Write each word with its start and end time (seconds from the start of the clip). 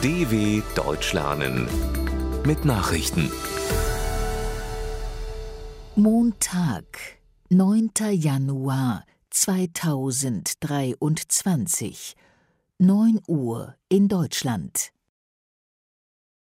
DW 0.00 0.62
Deutsch 0.76 1.12
lernen 1.12 1.66
mit 2.46 2.64
Nachrichten. 2.64 3.32
Montag, 5.96 7.18
9. 7.50 7.90
Januar 8.12 9.04
2023, 9.30 12.14
9 12.78 13.18
Uhr 13.26 13.74
in 13.88 14.06
Deutschland. 14.06 14.92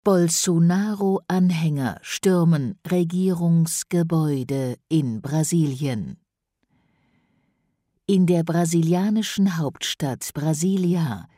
Bolsonaro-Anhänger 0.04 2.00
stürmen 2.02 2.77
Regierungsgebäude 2.86 4.77
in 4.89 5.21
Brasilien. 5.21 6.20
In 8.07 8.25
der 8.25 8.43
brasilianischen 8.43 9.57
Hauptstadt 9.57 10.34
Brasilia 10.34 11.29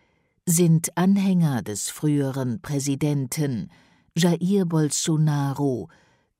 sind 0.49 0.97
Anhänger 0.97 1.61
des 1.61 1.89
früheren 1.89 2.59
Präsidenten 2.59 3.69
Jair 4.17 4.65
Bolsonaro 4.65 5.89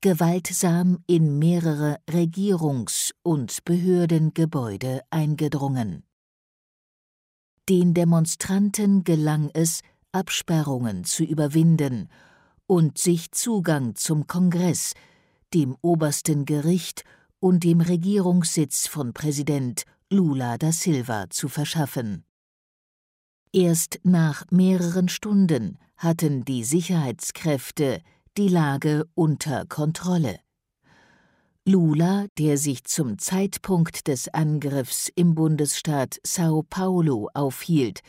gewaltsam 0.00 0.98
in 1.06 1.38
mehrere 1.38 2.00
Regierungs- 2.08 3.12
und 3.22 3.64
Behördengebäude 3.64 5.02
eingedrungen. 5.10 6.02
Den 7.68 7.94
Demonstranten 7.94 9.04
gelang 9.04 9.48
es, 9.54 9.82
Absperrungen 10.10 11.04
zu 11.04 11.22
überwinden 11.22 12.08
und 12.66 12.98
sich 12.98 13.30
Zugang 13.30 13.94
zum 13.94 14.26
Kongress, 14.26 14.94
dem 15.54 15.76
obersten 15.82 16.46
Gericht 16.46 17.04
und 17.38 17.62
dem 17.62 17.80
Regierungssitz 17.80 18.88
von 18.88 19.12
Präsident 19.12 19.84
Lula 20.10 20.58
da 20.58 20.72
Silva 20.72 21.30
zu 21.30 21.48
verschaffen. 21.48 22.24
Erst 23.52 23.98
nach 24.04 24.44
mehreren 24.52 25.08
Stunden 25.08 25.76
hatten 25.96 26.44
die 26.44 26.62
Sicherheitskräfte 26.62 28.00
die 28.36 28.46
Lage 28.46 29.08
unter 29.14 29.66
Kontrolle. 29.66 30.38
Lula, 31.66 32.26
der 32.38 32.58
sich 32.58 32.84
zum 32.84 33.18
Zeitpunkt 33.18 34.06
des 34.06 34.28
Angriffs 34.28 35.10
im 35.14 35.34
Bundesstaat 35.34 36.18
Sao 36.24 36.62
Paulo 36.62 37.28
aufhielt, 37.34 38.02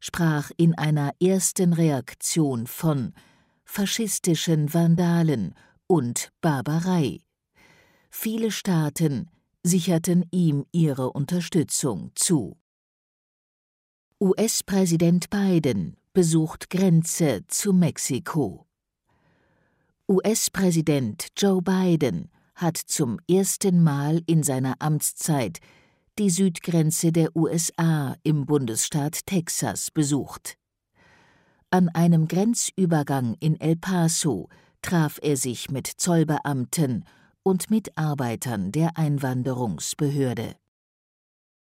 sprach 0.00 0.50
in 0.56 0.74
einer 0.76 1.12
ersten 1.20 1.74
Reaktion 1.74 2.66
von 2.66 3.12
faschistischen 3.64 4.72
Vandalen 4.72 5.54
und 5.86 6.32
Barbarei. 6.40 7.20
Viele 8.10 8.50
Staaten 8.50 9.28
sicherten 9.62 10.24
ihm 10.30 10.64
ihre 10.72 11.12
Unterstützung 11.12 12.12
zu. 12.14 12.59
US-Präsident 14.22 15.30
Biden 15.30 15.96
besucht 16.12 16.68
Grenze 16.68 17.40
zu 17.48 17.72
Mexiko. 17.72 18.66
US-Präsident 20.06 21.28
Joe 21.38 21.62
Biden 21.62 22.28
hat 22.54 22.76
zum 22.76 23.18
ersten 23.30 23.82
Mal 23.82 24.20
in 24.26 24.42
seiner 24.42 24.74
Amtszeit 24.78 25.60
die 26.18 26.28
Südgrenze 26.28 27.12
der 27.12 27.34
USA 27.34 28.14
im 28.22 28.44
Bundesstaat 28.44 29.24
Texas 29.24 29.90
besucht. 29.90 30.58
An 31.70 31.88
einem 31.88 32.28
Grenzübergang 32.28 33.36
in 33.40 33.58
El 33.58 33.76
Paso 33.76 34.50
traf 34.82 35.18
er 35.22 35.38
sich 35.38 35.70
mit 35.70 35.86
Zollbeamten 35.86 37.06
und 37.42 37.70
Mitarbeitern 37.70 38.70
der 38.70 38.98
Einwanderungsbehörde. 38.98 40.56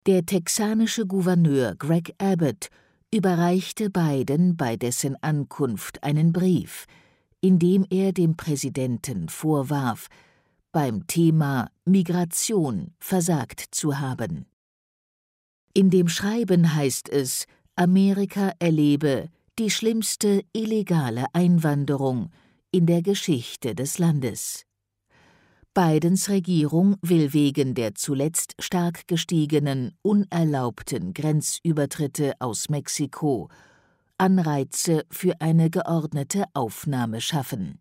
Der 0.07 0.27
texanische 0.27 1.07
Gouverneur 1.07 1.77
Greg 1.77 2.13
Abbott 2.19 2.71
überreichte 3.15 3.89
Biden 3.89 4.57
bei 4.57 4.77
dessen 4.77 5.17
Ankunft 5.23 6.03
einen 6.03 6.33
Brief, 6.33 6.87
in 7.41 7.61
dem 7.61 7.87
er 7.89 8.13
dem 8.13 8.37
Präsidenten 8.37 9.29
vorwarf, 9.29 10.09
beim 10.73 11.07
Thema 11.07 11.71
Migration 11.85 12.95
versagt 12.99 13.61
zu 13.71 14.01
haben. 14.01 14.47
In 15.73 15.89
dem 15.89 16.09
Schreiben 16.09 16.75
heißt 16.75 17.09
es, 17.09 17.47
Amerika 17.77 18.53
erlebe 18.59 19.29
die 19.61 19.71
schlimmste 19.71 20.43
illegale 20.53 21.27
Einwanderung 21.33 22.31
in 22.73 22.87
der 22.87 23.03
Geschichte 23.03 23.77
des 23.77 23.99
Landes. 23.99 24.67
Bidens 25.75 26.29
Regierung 26.29 26.97
will 27.01 27.33
wegen 27.33 27.75
der 27.75 27.95
zuletzt 27.95 28.55
stark 28.59 29.09
gestiegenen 29.09 29.97
unerlaubten 30.03 31.15
Grenzübertritte 31.15 32.35
aus 32.41 32.69
Mexiko 32.69 33.49
Anreize 34.19 35.07
für 35.11 35.41
eine 35.41 35.71
geordnete 35.71 36.45
Aufnahme 36.53 37.23
schaffen. 37.23 37.81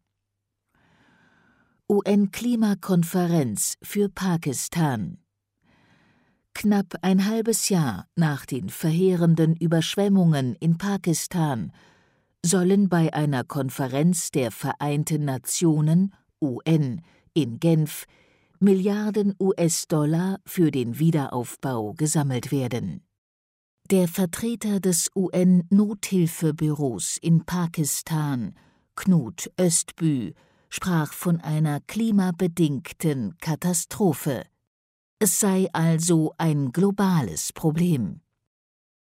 UN-Klimakonferenz 1.90 3.76
für 3.84 4.08
Pakistan 4.08 5.18
Knapp 6.54 6.96
ein 7.02 7.26
halbes 7.26 7.68
Jahr 7.68 8.08
nach 8.16 8.46
den 8.46 8.70
verheerenden 8.70 9.58
Überschwemmungen 9.58 10.56
in 10.62 10.78
Pakistan 10.78 11.74
sollen 12.42 12.88
bei 12.88 13.14
einer 13.14 13.44
Konferenz 13.44 14.32
der 14.32 14.52
Vereinten 14.52 15.26
Nationen 15.26 16.14
UN 16.42 17.02
in 17.34 17.60
Genf 17.60 18.06
Milliarden 18.60 19.34
US-Dollar 19.40 20.40
für 20.46 20.70
den 20.70 21.00
Wiederaufbau 21.00 21.94
gesammelt 21.94 22.52
werden. 22.52 23.02
Der 23.90 24.08
Vertreter 24.08 24.80
des 24.80 25.10
UN-Nothilfebüros 25.16 27.18
in 27.22 27.44
Pakistan, 27.46 28.54
Knut 28.96 29.52
Östbü, 29.58 30.34
sprach 30.70 31.12
von 31.12 31.42
einer 31.42 31.80
klimabedingten 31.82 33.36
Katastrophe. 33.40 34.46
Es 35.20 35.40
sei 35.40 35.68
also 35.74 36.34
ein 36.38 36.72
globales 36.72 37.52
Problem. 37.54 38.22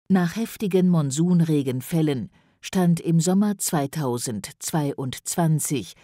Nach 0.08 0.36
heftigen 0.36 0.90
Monsunregenfällen 0.90 2.30
stand 2.62 3.00
im 3.00 3.20
Sommer 3.20 3.58
2022 3.58 5.96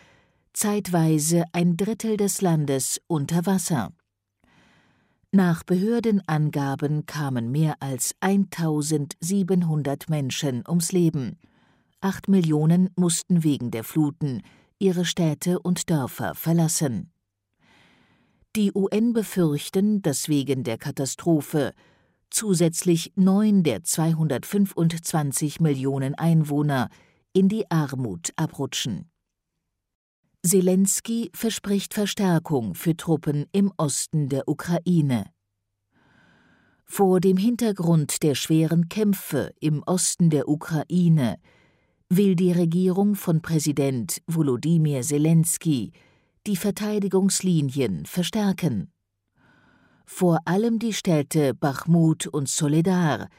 zeitweise 0.53 1.45
ein 1.53 1.77
Drittel 1.77 2.17
des 2.17 2.41
Landes 2.41 3.01
unter 3.07 3.45
Wasser. 3.45 3.93
Nach 5.31 5.63
Behördenangaben 5.63 7.05
kamen 7.05 7.51
mehr 7.51 7.75
als 7.79 8.15
1700 8.19 10.09
Menschen 10.09 10.63
ums 10.67 10.91
Leben. 10.91 11.37
Acht 12.01 12.27
Millionen 12.27 12.89
mussten 12.97 13.43
wegen 13.43 13.71
der 13.71 13.85
Fluten 13.85 14.41
ihre 14.77 15.05
Städte 15.05 15.59
und 15.59 15.89
Dörfer 15.89 16.35
verlassen. 16.35 17.11
Die 18.57 18.73
UN 18.73 19.13
befürchten, 19.13 20.01
dass 20.01 20.27
wegen 20.27 20.63
der 20.63 20.77
Katastrophe 20.77 21.73
zusätzlich 22.29 23.13
neun 23.15 23.63
der 23.63 23.83
225 23.83 25.61
Millionen 25.61 26.15
Einwohner 26.15 26.89
in 27.31 27.47
die 27.47 27.69
Armut 27.71 28.33
abrutschen. 28.35 29.09
Zelensky 30.43 31.29
verspricht 31.35 31.93
Verstärkung 31.93 32.73
für 32.73 32.97
Truppen 32.97 33.45
im 33.51 33.71
Osten 33.77 34.27
der 34.27 34.47
Ukraine. 34.47 35.25
Vor 36.83 37.19
dem 37.19 37.37
Hintergrund 37.37 38.23
der 38.23 38.33
schweren 38.33 38.89
Kämpfe 38.89 39.53
im 39.59 39.83
Osten 39.83 40.31
der 40.31 40.49
Ukraine 40.49 41.37
will 42.09 42.35
die 42.35 42.51
Regierung 42.51 43.13
von 43.13 43.43
Präsident 43.43 44.19
Volodymyr 44.25 45.03
Zelensky 45.03 45.91
die 46.47 46.55
Verteidigungslinien 46.55 48.07
verstärken. 48.07 48.91
Vor 50.07 50.39
allem 50.45 50.79
die 50.79 50.93
Städte 50.93 51.53
Bachmut 51.53 52.25
und 52.25 52.49
Soledar 52.49 53.29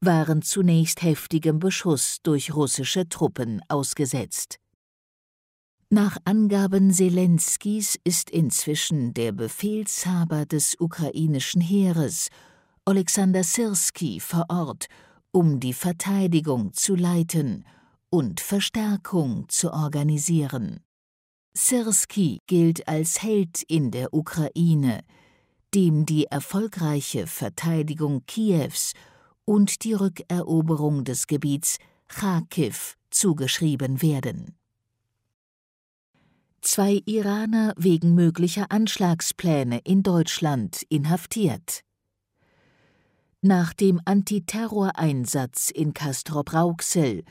waren 0.00 0.42
zunächst 0.42 1.02
heftigem 1.02 1.58
Beschuss 1.58 2.18
durch 2.22 2.54
russische 2.54 3.08
Truppen 3.08 3.60
ausgesetzt. 3.68 4.61
Nach 5.94 6.16
Angaben 6.24 6.90
Selenskys 6.90 7.98
ist 8.02 8.30
inzwischen 8.30 9.12
der 9.12 9.30
Befehlshaber 9.30 10.46
des 10.46 10.74
ukrainischen 10.80 11.60
Heeres, 11.60 12.28
Alexander 12.86 13.44
Sirski, 13.44 14.18
vor 14.18 14.46
Ort, 14.48 14.86
um 15.32 15.60
die 15.60 15.74
Verteidigung 15.74 16.72
zu 16.72 16.94
leiten 16.94 17.66
und 18.08 18.40
Verstärkung 18.40 19.50
zu 19.50 19.70
organisieren. 19.70 20.80
Sirski 21.52 22.38
gilt 22.46 22.88
als 22.88 23.22
Held 23.22 23.62
in 23.62 23.90
der 23.90 24.14
Ukraine, 24.14 25.04
dem 25.74 26.06
die 26.06 26.24
erfolgreiche 26.24 27.26
Verteidigung 27.26 28.24
Kiews 28.24 28.94
und 29.44 29.84
die 29.84 29.92
Rückeroberung 29.92 31.04
des 31.04 31.26
Gebiets 31.26 31.76
Kharkiv 32.08 32.96
zugeschrieben 33.10 34.00
werden 34.00 34.56
zwei 36.62 37.02
Iraner 37.04 37.74
wegen 37.76 38.14
möglicher 38.14 38.66
Anschlagspläne 38.70 39.80
in 39.84 40.02
Deutschland 40.02 40.82
inhaftiert. 40.88 41.80
Nach 43.42 43.72
dem 43.72 44.00
Antiterroreinsatz 44.04 45.70
in 45.70 45.92
Castrop-Rauxel 45.92 47.24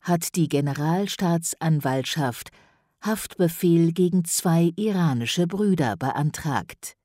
hat 0.00 0.36
die 0.36 0.48
Generalstaatsanwaltschaft 0.48 2.50
Haftbefehl 3.02 3.92
gegen 3.92 4.24
zwei 4.24 4.72
iranische 4.76 5.46
Brüder 5.46 5.96
beantragt. 5.96 6.96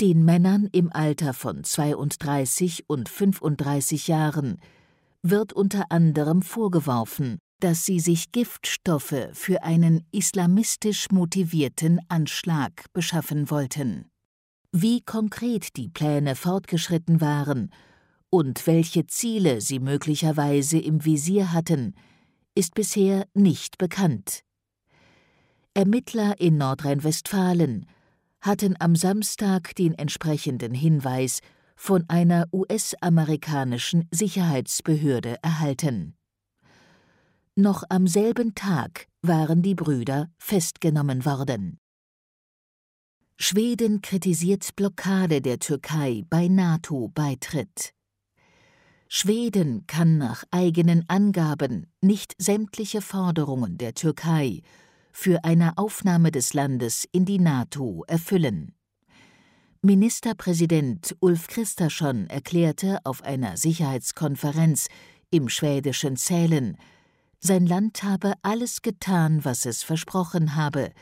Den 0.00 0.24
Männern 0.24 0.68
im 0.72 0.92
Alter 0.92 1.32
von 1.32 1.62
32 1.62 2.84
und 2.88 3.08
35 3.08 4.08
Jahren 4.08 4.60
wird 5.22 5.52
unter 5.52 5.90
anderem 5.90 6.42
vorgeworfen, 6.42 7.38
dass 7.60 7.84
sie 7.84 8.00
sich 8.00 8.32
Giftstoffe 8.32 9.28
für 9.32 9.62
einen 9.62 10.06
islamistisch 10.12 11.10
motivierten 11.10 12.00
Anschlag 12.08 12.86
beschaffen 12.92 13.50
wollten. 13.50 14.10
Wie 14.72 15.00
konkret 15.00 15.76
die 15.76 15.88
Pläne 15.88 16.34
fortgeschritten 16.34 17.20
waren 17.20 17.70
und 18.28 18.66
welche 18.66 19.06
Ziele 19.06 19.60
sie 19.60 19.78
möglicherweise 19.78 20.78
im 20.78 21.04
Visier 21.04 21.52
hatten, 21.52 21.94
ist 22.56 22.74
bisher 22.74 23.26
nicht 23.34 23.78
bekannt. 23.78 24.40
Ermittler 25.74 26.40
in 26.40 26.56
Nordrhein-Westfalen 26.56 27.86
hatten 28.40 28.76
am 28.78 28.94
Samstag 28.94 29.74
den 29.76 29.94
entsprechenden 29.94 30.74
Hinweis 30.74 31.40
von 31.76 32.04
einer 32.08 32.46
US-amerikanischen 32.52 34.08
Sicherheitsbehörde 34.10 35.36
erhalten. 35.42 36.16
Noch 37.56 37.84
am 37.88 38.08
selben 38.08 38.56
Tag 38.56 39.06
waren 39.22 39.62
die 39.62 39.76
Brüder 39.76 40.28
festgenommen 40.38 41.24
worden. 41.24 41.78
Schweden 43.36 44.02
kritisiert 44.02 44.74
Blockade 44.74 45.40
der 45.40 45.60
Türkei 45.60 46.24
bei 46.28 46.48
NATO-Beitritt. 46.48 47.94
Schweden 49.08 49.86
kann 49.86 50.18
nach 50.18 50.42
eigenen 50.50 51.04
Angaben 51.08 51.86
nicht 52.00 52.34
sämtliche 52.38 53.00
Forderungen 53.00 53.78
der 53.78 53.94
Türkei 53.94 54.62
für 55.12 55.44
eine 55.44 55.78
Aufnahme 55.78 56.32
des 56.32 56.54
Landes 56.54 57.06
in 57.12 57.24
die 57.24 57.38
NATO 57.38 58.02
erfüllen. 58.08 58.74
Ministerpräsident 59.80 61.14
Ulf 61.20 61.46
Kristersson 61.46 62.26
erklärte 62.26 62.98
auf 63.04 63.22
einer 63.22 63.56
Sicherheitskonferenz 63.56 64.88
im 65.30 65.48
schwedischen 65.48 66.16
Sälen, 66.16 66.76
sein 67.46 67.66
Land 67.66 68.02
habe 68.02 68.32
alles 68.40 68.80
getan, 68.80 69.44
was 69.44 69.66
es 69.66 69.82
versprochen 69.82 70.56
habe. 70.56 70.92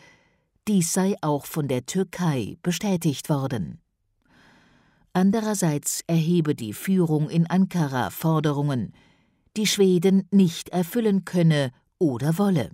Dies 0.67 0.93
sei 0.93 1.15
auch 1.21 1.47
von 1.47 1.69
der 1.69 1.87
Türkei 1.87 2.56
bestätigt 2.62 3.29
worden. 3.29 3.81
Andererseits 5.12 6.03
erhebe 6.09 6.56
die 6.56 6.73
Führung 6.73 7.31
in 7.31 7.47
Ankara 7.49 8.11
Forderungen, 8.11 8.93
die 9.56 9.69
Schweden 9.69 10.27
nicht 10.33 10.71
erfüllen 10.71 11.25
könne 11.25 11.71
oder 12.00 12.39
wolle. 12.39 12.71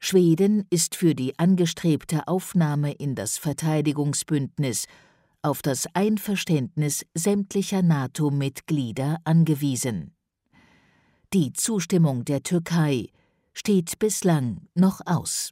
Schweden 0.00 0.66
ist 0.70 0.96
für 0.96 1.14
die 1.14 1.38
angestrebte 1.38 2.26
Aufnahme 2.26 2.92
in 2.92 3.14
das 3.14 3.38
Verteidigungsbündnis 3.38 4.86
auf 5.42 5.62
das 5.62 5.86
Einverständnis 5.94 7.06
sämtlicher 7.14 7.82
NATO-Mitglieder 7.82 9.18
angewiesen. 9.24 10.14
Die 11.34 11.52
Zustimmung 11.52 12.24
der 12.24 12.42
Türkei 12.44 13.08
steht 13.54 13.98
bislang 13.98 14.68
noch 14.76 15.00
aus. 15.04 15.50